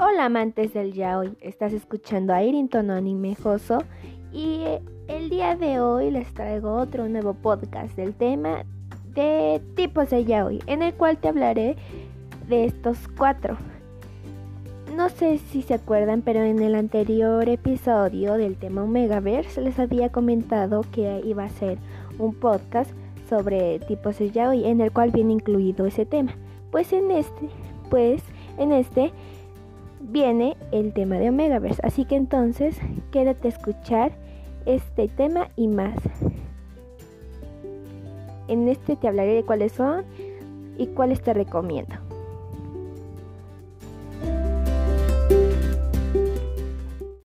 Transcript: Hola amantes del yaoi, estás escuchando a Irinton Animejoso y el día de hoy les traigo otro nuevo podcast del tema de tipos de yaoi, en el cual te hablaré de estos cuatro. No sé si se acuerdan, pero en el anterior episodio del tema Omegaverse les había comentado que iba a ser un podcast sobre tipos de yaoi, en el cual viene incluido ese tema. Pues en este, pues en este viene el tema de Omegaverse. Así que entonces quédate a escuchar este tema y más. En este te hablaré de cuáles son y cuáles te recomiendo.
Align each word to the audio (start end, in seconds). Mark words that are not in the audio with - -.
Hola 0.00 0.26
amantes 0.26 0.72
del 0.74 0.92
yaoi, 0.92 1.36
estás 1.40 1.72
escuchando 1.72 2.32
a 2.32 2.44
Irinton 2.44 2.92
Animejoso 2.92 3.82
y 4.32 4.62
el 5.08 5.28
día 5.28 5.56
de 5.56 5.80
hoy 5.80 6.12
les 6.12 6.32
traigo 6.34 6.74
otro 6.74 7.08
nuevo 7.08 7.34
podcast 7.34 7.96
del 7.96 8.14
tema 8.14 8.64
de 9.12 9.60
tipos 9.74 10.08
de 10.10 10.24
yaoi, 10.24 10.60
en 10.68 10.82
el 10.82 10.94
cual 10.94 11.18
te 11.18 11.26
hablaré 11.26 11.74
de 12.46 12.66
estos 12.66 13.08
cuatro. 13.08 13.56
No 14.94 15.08
sé 15.08 15.38
si 15.38 15.62
se 15.62 15.74
acuerdan, 15.74 16.22
pero 16.22 16.44
en 16.44 16.62
el 16.62 16.76
anterior 16.76 17.48
episodio 17.48 18.34
del 18.34 18.54
tema 18.54 18.84
Omegaverse 18.84 19.60
les 19.60 19.80
había 19.80 20.12
comentado 20.12 20.82
que 20.92 21.22
iba 21.24 21.42
a 21.42 21.48
ser 21.48 21.76
un 22.20 22.36
podcast 22.36 22.92
sobre 23.28 23.80
tipos 23.80 24.16
de 24.20 24.30
yaoi, 24.30 24.64
en 24.64 24.80
el 24.80 24.92
cual 24.92 25.10
viene 25.10 25.32
incluido 25.32 25.86
ese 25.86 26.06
tema. 26.06 26.36
Pues 26.70 26.92
en 26.92 27.10
este, 27.10 27.48
pues 27.90 28.22
en 28.58 28.70
este 28.70 29.12
viene 30.00 30.56
el 30.72 30.92
tema 30.92 31.16
de 31.16 31.28
Omegaverse. 31.28 31.80
Así 31.84 32.04
que 32.04 32.16
entonces 32.16 32.76
quédate 33.10 33.48
a 33.48 33.50
escuchar 33.50 34.12
este 34.66 35.08
tema 35.08 35.48
y 35.56 35.68
más. 35.68 35.96
En 38.48 38.68
este 38.68 38.96
te 38.96 39.08
hablaré 39.08 39.34
de 39.34 39.44
cuáles 39.44 39.72
son 39.72 40.04
y 40.78 40.86
cuáles 40.88 41.22
te 41.22 41.34
recomiendo. 41.34 42.07